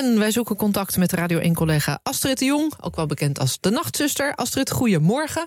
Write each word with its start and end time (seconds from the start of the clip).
En 0.00 0.18
wij 0.18 0.30
zoeken 0.30 0.56
contact 0.56 0.96
met 0.96 1.12
Radio 1.12 1.40
1-collega 1.40 2.00
Astrid 2.02 2.38
de 2.38 2.44
Jong, 2.44 2.72
ook 2.80 2.96
wel 2.96 3.06
bekend 3.06 3.38
als 3.38 3.58
de 3.60 3.70
Nachtzuster. 3.70 4.34
Astrid, 4.34 4.70
goedemorgen. 4.70 5.46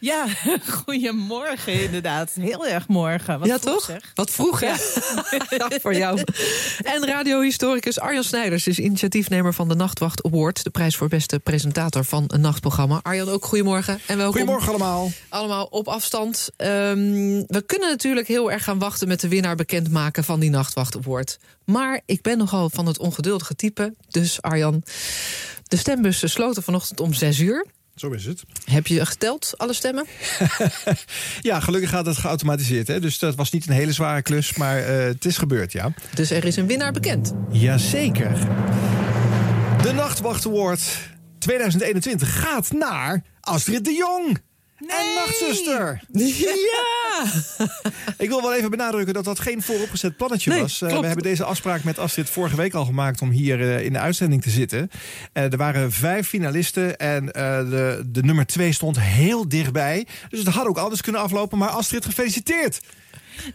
Ja, 0.00 0.26
goedemorgen 0.84 1.82
inderdaad. 1.82 2.32
Heel 2.40 2.66
erg 2.66 2.88
morgen. 2.88 3.38
Wat 3.38 3.48
ja, 3.48 3.58
vroeg, 3.58 3.72
toch? 3.72 3.84
Zeg. 3.84 4.10
Wat 4.14 4.30
vroeg, 4.30 4.60
hè? 4.60 4.66
Ja. 5.56 5.70
voor 5.82 5.94
jou. 5.94 6.22
En 6.82 7.06
radiohistoricus 7.06 7.98
Arjan 7.98 8.24
Snijders 8.24 8.66
is 8.66 8.78
initiatiefnemer 8.78 9.54
van 9.54 9.68
de 9.68 9.74
Nachtwacht 9.74 10.24
Award. 10.24 10.64
De 10.64 10.70
prijs 10.70 10.96
voor 10.96 11.08
beste 11.08 11.38
presentator 11.38 12.04
van 12.04 12.24
een 12.26 12.40
nachtprogramma. 12.40 13.00
Arjan, 13.02 13.28
ook 13.28 13.44
goedemorgen 13.44 14.00
en 14.06 14.16
welkom. 14.16 14.36
Goedemorgen 14.36 14.68
allemaal. 14.68 15.10
Allemaal 15.28 15.64
op 15.64 15.88
afstand. 15.88 16.48
Um, 16.56 17.44
we 17.46 17.62
kunnen 17.66 17.88
natuurlijk 17.88 18.28
heel 18.28 18.52
erg 18.52 18.64
gaan 18.64 18.78
wachten 18.78 19.08
met 19.08 19.20
de 19.20 19.28
winnaar 19.28 19.56
bekendmaken 19.56 20.24
van 20.24 20.40
die 20.40 20.50
Nachtwacht 20.50 20.96
Award. 20.96 21.38
Maar 21.64 22.00
ik 22.06 22.22
ben 22.22 22.38
nogal 22.38 22.70
van 22.70 22.86
het 22.86 22.98
ongeduldige 22.98 23.56
type. 23.56 23.94
Dus 24.08 24.42
Arjan, 24.42 24.82
de 25.64 25.76
stembussen 25.76 26.30
sloten 26.30 26.62
vanochtend 26.62 27.00
om 27.00 27.12
6 27.12 27.38
uur. 27.38 27.66
Zo 27.96 28.10
is 28.10 28.24
het. 28.24 28.42
Heb 28.64 28.86
je 28.86 29.06
geteld, 29.06 29.52
alle 29.56 29.72
stemmen? 29.72 30.06
ja, 31.40 31.60
gelukkig 31.60 31.90
gaat 31.90 32.06
het 32.06 32.16
geautomatiseerd. 32.16 32.88
Hè? 32.88 33.00
Dus 33.00 33.18
dat 33.18 33.34
was 33.34 33.50
niet 33.50 33.66
een 33.66 33.72
hele 33.72 33.92
zware 33.92 34.22
klus, 34.22 34.56
maar 34.56 34.80
uh, 34.80 35.04
het 35.04 35.24
is 35.24 35.38
gebeurd, 35.38 35.72
ja. 35.72 35.92
Dus 36.14 36.30
er 36.30 36.44
is 36.44 36.56
een 36.56 36.66
winnaar 36.66 36.92
bekend? 36.92 37.32
Jazeker. 37.50 38.38
De 39.82 39.92
Nachtwacht 39.92 40.46
Award 40.46 40.82
2021 41.38 42.40
gaat 42.40 42.72
naar 42.72 43.22
Astrid 43.40 43.84
de 43.84 43.92
Jong. 43.92 44.38
Nee. 44.78 44.90
En 44.90 45.14
nachtzuster. 45.14 46.00
Ja! 46.46 47.24
Ik 48.24 48.28
wil 48.28 48.42
wel 48.42 48.54
even 48.54 48.70
benadrukken 48.70 49.14
dat 49.14 49.24
dat 49.24 49.38
geen 49.38 49.62
vooropgezet 49.62 50.16
plannetje 50.16 50.50
nee, 50.50 50.60
was. 50.60 50.78
Klopt. 50.78 51.00
we 51.00 51.06
hebben 51.06 51.24
deze 51.24 51.44
afspraak 51.44 51.84
met 51.84 51.98
Astrid 51.98 52.30
vorige 52.30 52.56
week 52.56 52.74
al 52.74 52.84
gemaakt 52.84 53.20
om 53.20 53.30
hier 53.30 53.60
uh, 53.60 53.84
in 53.84 53.92
de 53.92 53.98
uitzending 53.98 54.42
te 54.42 54.50
zitten. 54.50 54.90
Uh, 55.32 55.52
er 55.52 55.56
waren 55.56 55.92
vijf 55.92 56.28
finalisten 56.28 56.96
en 56.96 57.26
de, 57.26 58.02
de 58.06 58.22
nummer 58.22 58.46
twee 58.46 58.72
stond 58.72 59.00
heel 59.00 59.48
dichtbij. 59.48 60.06
Dus 60.28 60.38
het 60.38 60.48
had 60.48 60.66
ook 60.66 60.78
anders 60.78 61.00
kunnen 61.00 61.20
aflopen. 61.20 61.58
Maar 61.58 61.68
Astrid, 61.68 62.04
gefeliciteerd! 62.04 62.80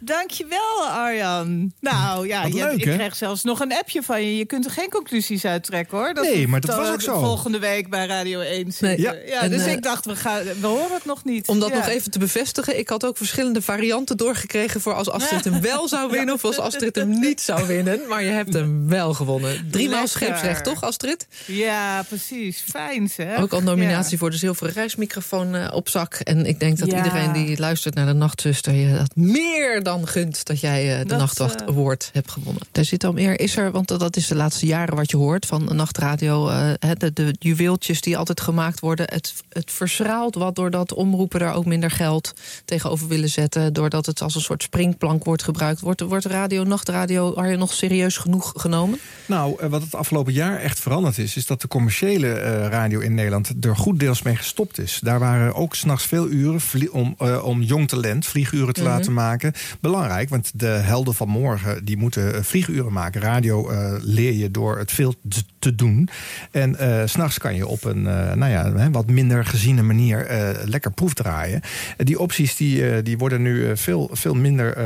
Dankjewel, 0.00 0.84
Arjan. 0.88 1.72
Nou 1.80 2.26
ja, 2.28 2.44
je, 2.44 2.54
leuk, 2.54 2.72
ik 2.72 2.84
hè? 2.84 2.94
krijg 2.94 3.16
zelfs 3.16 3.42
nog 3.42 3.60
een 3.60 3.72
appje 3.72 4.02
van 4.02 4.22
je. 4.24 4.36
Je 4.36 4.44
kunt 4.44 4.64
er 4.64 4.70
geen 4.70 4.88
conclusies 4.90 5.44
uit 5.44 5.64
trekken, 5.64 5.98
hoor. 5.98 6.14
Dat 6.14 6.24
Nee, 6.24 6.48
maar 6.48 6.60
dat 6.60 6.76
was 6.76 6.88
ook 6.88 7.00
zo. 7.00 7.20
Volgende 7.20 7.58
week 7.58 7.90
bij 7.90 8.06
Radio 8.06 8.40
1 8.40 8.56
zitten. 8.72 8.86
Nee. 8.86 9.00
Ja. 9.00 9.12
Ja, 9.26 9.40
En, 9.40 9.50
dus 9.50 9.62
eh, 9.64 9.72
ik 9.72 9.82
dacht, 9.82 10.04
we, 10.06 10.16
gaan, 10.16 10.42
we 10.60 10.66
horen 10.66 10.94
het 10.94 11.04
nog 11.04 11.24
niet. 11.24 11.48
Om 11.48 11.60
dat 11.60 11.68
Ja. 11.68 11.74
nog 11.74 11.86
even 11.88 12.10
te 12.10 12.18
bevestigen, 12.18 12.78
ik 12.78 12.88
had 12.88 13.04
ook 13.04 13.16
verschillende 13.16 13.62
varianten 13.62 14.16
doorgekregen... 14.16 14.80
voor 14.80 14.94
als 14.94 15.10
Astrid 15.10 15.44
hem 15.44 15.60
wel 15.60 15.88
zou 15.88 16.10
winnen 16.10 16.34
of 16.34 16.44
als 16.44 16.58
Astrid 16.58 16.96
hem 16.96 17.08
niet 17.20 17.40
zou 17.40 17.66
winnen. 17.66 18.00
Maar 18.08 18.22
je 18.22 18.30
hebt 18.30 18.52
hem 18.52 18.88
wel 18.88 19.14
gewonnen. 19.14 19.68
Driemaal 19.70 19.92
Lekker. 19.92 20.08
scheepsrecht, 20.10 20.64
toch, 20.64 20.82
Astrid? 20.82 21.26
Ja, 21.46 22.02
precies. 22.02 22.64
Fijn, 22.70 23.08
zeg. 23.08 23.38
Ook 23.38 23.52
al 23.52 23.60
nominatie 23.62 24.12
Ja. 24.12 24.18
voor 24.18 24.30
de 24.30 24.36
zilveren 24.36 24.72
reismicrofoon 24.72 25.54
eh, 25.54 25.68
op 25.74 25.88
zak. 25.88 26.14
En 26.14 26.46
ik 26.46 26.60
denk 26.60 26.78
dat 26.78 26.90
Ja. 26.90 26.96
iedereen 26.96 27.32
die 27.32 27.58
luistert 27.58 27.94
naar 27.94 28.06
de 28.06 28.12
Nachtzuster... 28.12 28.72
je 28.74 28.94
dat 28.96 29.16
meer 29.16 29.69
dan 29.78 30.06
gunt 30.08 30.44
dat 30.46 30.60
jij 30.60 30.92
eh, 30.92 30.98
de 30.98 31.04
Dat, 31.06 31.18
Nachtwacht 31.18 31.60
eh, 31.60 31.66
Award 31.66 32.10
hebt 32.12 32.30
gewonnen. 32.30 32.62
Daar 32.72 32.84
zit 32.84 33.04
al 33.04 33.12
meer. 33.12 33.40
Is 33.40 33.56
er, 33.56 33.70
want 33.70 33.88
dat 33.88 34.16
is 34.16 34.26
de 34.26 34.34
laatste 34.34 34.66
jaren 34.66 34.96
wat 34.96 35.10
je 35.10 35.16
hoort 35.16 35.46
van 35.46 35.76
nachtradio... 35.76 36.48
eh, 36.48 36.70
hè, 36.78 36.94
de, 36.94 37.12
de 37.12 37.34
juweeltjes 37.38 38.00
die 38.00 38.16
altijd 38.16 38.40
gemaakt 38.40 38.80
worden. 38.80 39.06
Het, 39.12 39.34
het 39.48 39.70
verschraalt 39.70 40.34
wat 40.34 40.54
doordat 40.54 40.92
omroepen 40.94 41.40
daar 41.40 41.54
ook 41.54 41.64
minder 41.64 41.90
geld 41.90 42.32
tegenover 42.64 43.08
willen 43.08 43.28
zetten. 43.28 43.72
Doordat 43.72 44.06
het 44.06 44.22
als 44.22 44.34
een 44.34 44.40
soort 44.40 44.62
springplank 44.62 45.24
wordt 45.24 45.42
gebruikt. 45.42 45.80
Wordt, 45.80 46.00
wordt 46.00 46.24
radio, 46.24 46.64
nachtradio, 46.64 47.32
Arjen, 47.34 47.58
nog 47.58 47.72
serieus 47.72 48.16
genoeg 48.16 48.52
genomen? 48.56 48.98
Nou, 49.26 49.68
wat 49.68 49.82
het 49.82 49.94
afgelopen 49.94 50.32
jaar 50.32 50.58
echt 50.58 50.80
veranderd 50.80 51.18
is... 51.18 51.36
is 51.36 51.46
dat 51.46 51.60
de 51.60 51.68
commerciële 51.68 52.32
eh, 52.32 52.68
radio 52.68 53.00
in 53.00 53.14
Nederland 53.14 53.52
er 53.64 53.76
goed 53.76 53.98
deels 54.00 54.22
mee 54.22 54.36
gestopt 54.36 54.78
is. 54.78 54.98
Daar 55.02 55.18
waren 55.18 55.54
ook 55.54 55.74
s'nachts 55.74 56.04
veel 56.06 56.28
uren 56.28 56.60
om, 56.90 57.16
om 57.42 57.62
jong 57.62 57.88
talent 57.88 58.26
vlieguren 58.26 58.74
te 58.74 58.80
Mhm. 58.80 58.88
laten 58.90 59.12
maken. 59.12 59.52
Belangrijk, 59.80 60.28
want 60.28 60.50
de 60.54 60.66
helden 60.66 61.14
van 61.14 61.28
morgen 61.28 61.84
die 61.84 61.96
moeten 61.96 62.34
eh, 62.34 62.42
vlieguren 62.42 62.92
maken. 62.92 63.20
Radio 63.20 63.68
eh, 63.68 63.92
leer 64.00 64.32
je 64.32 64.50
door 64.50 64.78
het 64.78 64.92
veel 64.92 65.14
te, 65.58 65.74
doen. 65.74 66.08
En 66.50 66.76
s 67.08 67.12
s'nachts 67.12 67.38
kan 67.38 67.54
je 67.54 67.66
op 67.66 67.84
een 67.84 68.02
nou 68.02 68.46
ja, 68.46 68.90
wat 68.90 69.06
minder 69.06 69.44
geziene 69.44 69.82
manier 69.82 70.26
lekker 70.64 70.90
proefdraaien. 70.90 71.60
Die 71.96 72.18
opties 72.18 72.56
die, 72.56 73.02
die 73.02 73.18
worden 73.18 73.42
nu 73.42 73.76
veel, 73.76 74.10
veel 74.12 74.34
minder... 74.34 74.76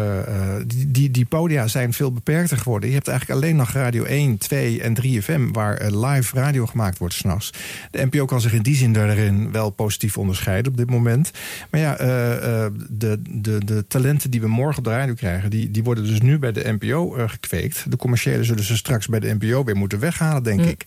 die, 0.66 0.90
die, 0.90 1.10
die 1.10 1.24
podia 1.24 1.66
zijn 1.66 1.92
veel 1.92 2.12
beperkter 2.12 2.58
geworden. 2.58 2.88
Je 2.88 2.94
hebt 2.94 3.08
eigenlijk 3.08 3.40
alleen 3.40 3.56
nog 3.56 3.72
Radio 3.72 4.04
1, 4.04 4.38
2 4.38 4.82
en 4.82 4.96
3FM... 5.02 5.50
waar 5.52 5.76
eh, 5.76 6.10
live 6.10 6.36
radio 6.36 6.66
gemaakt 6.66 6.98
wordt 6.98 7.14
s'nachts. 7.14 7.50
De 7.90 8.04
NPO 8.04 8.24
kan 8.24 8.40
zich 8.40 8.52
in 8.52 8.62
die 8.62 8.76
zin 8.76 8.92
daarin 8.92 9.52
wel 9.52 9.70
positief 9.70 10.18
onderscheiden 10.18 10.72
op 10.72 10.78
dit 10.78 10.90
moment. 10.90 11.30
Maar 11.70 11.80
ja, 11.80 11.96
de, 11.96 13.22
de, 13.30 13.64
de 13.64 13.84
talenten 13.88 14.30
die 14.30 14.40
we 14.40 14.48
morgen 14.48 14.63
op 14.78 14.84
de 14.84 14.90
radio 14.90 15.14
krijgen... 15.14 15.50
die, 15.50 15.70
die 15.70 15.84
worden 15.84 16.06
dus 16.06 16.20
nu 16.20 16.38
bij 16.38 16.52
de 16.52 16.76
NPO 16.80 17.14
eh, 17.16 17.28
gekweekt. 17.28 17.90
De 17.90 17.96
commerciële 17.96 18.44
zullen 18.44 18.64
ze 18.64 18.76
straks 18.76 19.06
bij 19.06 19.20
de 19.20 19.34
NPO 19.40 19.64
weer 19.64 19.76
moeten 19.76 19.98
weghalen, 19.98 20.42
denk 20.42 20.60
Mm. 20.60 20.68
ik. 20.68 20.86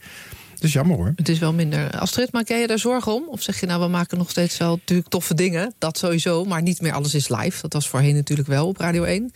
Dus 0.59 0.73
jammer 0.73 0.95
hoor. 0.97 1.13
Het 1.15 1.29
is 1.29 1.39
wel 1.39 1.53
minder. 1.53 1.89
Astrid, 1.91 2.31
maak 2.31 2.47
jij 2.47 2.59
je 2.61 2.67
daar 2.67 2.79
zorgen 2.79 3.13
om? 3.13 3.23
Of 3.27 3.41
zeg 3.41 3.59
je 3.59 3.65
nou, 3.65 3.81
we 3.81 3.87
maken 3.87 4.17
nog 4.17 4.29
steeds 4.29 4.57
wel 4.57 4.75
natuurlijk 4.75 5.09
toffe 5.09 5.33
dingen. 5.33 5.73
Dat 5.77 5.97
sowieso, 5.97 6.43
maar 6.43 6.61
niet 6.61 6.81
meer 6.81 6.91
alles 6.93 7.13
is 7.15 7.29
live. 7.29 7.61
Dat 7.61 7.73
was 7.73 7.87
voorheen 7.89 8.15
natuurlijk 8.15 8.47
wel 8.47 8.67
op 8.67 8.77
Radio 8.77 9.03
1. 9.03 9.31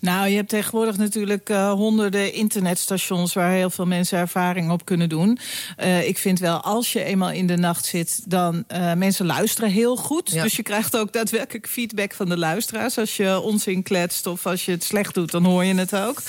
Nou, 0.00 0.28
je 0.28 0.36
hebt 0.36 0.48
tegenwoordig 0.48 0.96
natuurlijk 0.96 1.48
eh, 1.48 1.72
honderden 1.72 2.32
internetstations 2.32 3.34
waar 3.34 3.50
heel 3.50 3.70
veel 3.70 3.86
mensen 3.86 4.18
ervaring 4.18 4.70
op 4.70 4.84
kunnen 4.84 5.08
doen. 5.08 5.38
Eh, 5.76 6.08
ik 6.08 6.18
vind 6.18 6.38
wel, 6.38 6.60
als 6.60 6.92
je 6.92 7.04
eenmaal 7.04 7.30
in 7.30 7.46
de 7.46 7.56
nacht 7.56 7.84
zit, 7.84 8.30
dan 8.30 8.64
uh, 8.72 8.92
mensen 8.92 9.26
luisteren 9.26 9.70
heel 9.70 9.96
goed. 9.96 10.30
Ja. 10.30 10.42
Dus 10.42 10.56
je 10.56 10.62
krijgt 10.62 10.96
ook 10.96 11.12
daadwerkelijk 11.12 11.68
feedback 11.68 12.14
van 12.14 12.28
de 12.28 12.38
luisteraars. 12.38 12.98
Als 12.98 13.16
je 13.16 13.40
onzin 13.40 13.82
kletst 13.82 14.26
of 14.26 14.46
als 14.46 14.64
je 14.64 14.70
het 14.70 14.84
slecht 14.84 15.14
doet, 15.14 15.30
dan 15.30 15.44
hoor 15.44 15.64
je 15.64 15.74
het 15.74 15.96
ook. 15.96 16.22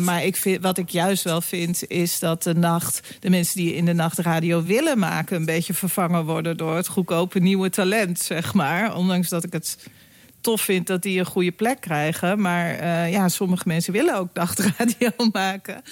Maar 0.00 0.24
ik 0.24 0.36
vind, 0.36 0.62
wat 0.62 0.78
ik 0.78 0.88
juist 0.88 1.24
wel 1.24 1.40
vind, 1.40 1.86
is 1.86 2.18
dat 2.18 2.42
de 2.42 2.54
nacht, 2.54 3.00
de 3.20 3.30
mensen 3.30 3.56
die 3.56 3.74
in 3.74 3.84
de 3.84 3.92
nacht 3.92 4.18
radio 4.18 4.62
willen 4.62 4.98
maken, 4.98 5.36
een 5.36 5.44
beetje 5.44 5.74
vervangen 5.74 6.24
worden 6.24 6.56
door 6.56 6.76
het 6.76 6.88
goedkope 6.88 7.38
nieuwe 7.38 7.70
talent, 7.70 8.18
zeg 8.18 8.54
maar. 8.54 8.96
Ondanks 8.96 9.28
dat 9.28 9.44
ik 9.44 9.52
het 9.52 9.76
tof 10.42 10.60
vind 10.60 10.86
dat 10.86 11.02
die 11.02 11.18
een 11.18 11.26
goede 11.26 11.50
plek 11.50 11.80
krijgen. 11.80 12.40
Maar 12.40 12.80
uh, 12.80 13.12
ja, 13.12 13.28
sommige 13.28 13.62
mensen 13.66 13.92
willen 13.92 14.16
ook 14.16 14.28
nachtradio 14.34 15.10
maken. 15.32 15.82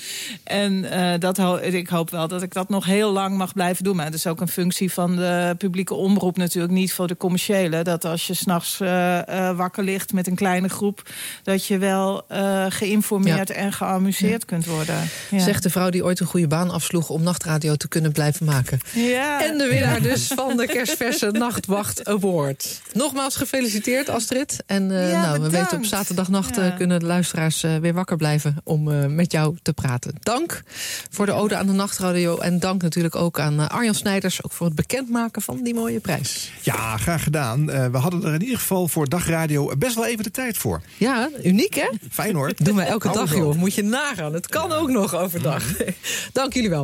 En 0.45 0.73
uh, 0.73 1.13
dat 1.19 1.37
ho 1.37 1.57
ik 1.57 1.89
hoop 1.89 2.11
wel 2.11 2.29
dat 2.29 2.43
ik 2.43 2.53
dat 2.53 2.69
nog 2.69 2.85
heel 2.85 3.13
lang 3.13 3.37
mag 3.37 3.53
blijven 3.53 3.85
doen. 3.85 3.97
Maar 3.97 4.05
dat 4.05 4.15
is 4.15 4.27
ook 4.27 4.41
een 4.41 4.49
functie 4.49 4.93
van 4.93 5.17
de 5.17 5.55
publieke 5.59 5.95
omroep 5.95 6.37
natuurlijk. 6.37 6.73
Niet 6.73 6.93
voor 6.93 7.07
de 7.07 7.17
commerciële. 7.17 7.83
Dat 7.83 8.05
als 8.05 8.27
je 8.27 8.35
s'nachts 8.35 8.81
uh, 8.81 9.57
wakker 9.57 9.85
ligt 9.85 10.13
met 10.13 10.27
een 10.27 10.35
kleine 10.35 10.69
groep... 10.69 11.03
dat 11.43 11.67
je 11.67 11.79
wel 11.79 12.25
geïnformeerd 12.69 13.49
ja. 13.49 13.55
en 13.55 13.73
geamuseerd 13.73 14.41
ja. 14.41 14.47
kunt 14.47 14.67
worden. 14.67 15.09
Ja. 15.31 15.39
Zegt 15.39 15.63
de 15.63 15.71
vrouw 15.71 15.91
die 15.91 16.05
ooit 16.05 16.21
een 16.21 16.27
goede 16.27 16.47
baan 16.47 16.71
afsloeg... 16.71 17.09
om 17.09 17.23
nachtradio 17.23 17.75
te 17.75 17.89
kunnen 17.89 18.13
blijven 18.13 18.47
maken. 18.47 18.81
Ja. 18.95 19.45
En 19.45 19.59
de 19.59 19.69
winnaar 19.69 20.03
dus 20.03 20.27
van 20.27 20.57
de 20.57 20.67
kerstverse 20.67 21.31
Nachtwacht 21.31 22.05
Award. 22.05 22.81
Nogmaals 22.93 23.37
gefeliciteerd, 23.37 24.09
Astrid. 24.09 24.40
En 24.67 24.91
uh, 24.91 25.11
ja, 25.11 25.21
nou, 25.21 25.43
we 25.43 25.51
weten 25.51 25.79
op 25.79 25.85
zaterdagnacht 25.85 26.57
ja. 26.57 26.67
uh, 26.67 26.77
kunnen 26.77 27.01
de 27.01 27.07
luisteraars 27.07 27.65
uh, 27.65 27.77
weer 27.77 27.95
wakker 27.95 28.17
blijven 28.17 28.57
om 28.65 28.89
uh, 28.89 29.07
met 29.07 29.33
jou 29.33 29.57
te 29.63 29.73
praten. 29.73 30.15
Dank 30.21 30.63
voor 31.11 31.27
de 31.27 31.33
ode 31.33 31.57
aan 31.57 31.67
de 31.67 31.73
nachtradio. 31.73 32.39
En 32.39 32.59
dank 32.59 32.83
natuurlijk 32.83 33.17
ook 33.17 33.41
aan 33.41 33.69
Arjan 33.69 33.95
Snijders 33.95 34.45
ook 34.45 34.53
voor 34.53 34.67
het 34.67 34.75
bekendmaken 34.75 35.43
van 35.43 35.63
die 35.63 35.75
mooie 35.75 36.01
prijs. 36.01 36.53
Ja, 36.63 36.97
graag 36.97 37.23
gedaan. 37.23 37.67
we 37.67 37.99
hadden 37.99 38.25
er 38.25 38.35
in 38.35 38.43
ieder 38.43 38.59
geval 38.59 38.89
voor 38.89 39.09
dagradio 39.09 39.77
best 39.79 39.95
wel 39.95 40.07
even 40.07 40.25
de 40.25 40.31
tijd 40.31 40.57
voor. 40.57 40.81
Ja, 40.97 41.29
uniek 41.45 41.75
hè? 41.75 41.89
Fijn 42.11 42.35
hoor. 42.35 42.53
Doen 42.57 42.77
wij 42.77 42.87
elke 42.87 43.13
dag 43.13 43.35
joh. 43.35 43.55
Moet 43.55 43.75
je 43.75 43.83
nagaan. 43.83 44.35
Het 44.35 44.47
kan 44.47 44.73
ook 44.73 44.91
nog 44.91 45.15
overdag. 45.15 45.65
dank 46.33 46.53
jullie 46.53 46.71
wel. 46.71 46.79